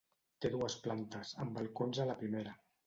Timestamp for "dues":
0.53-0.77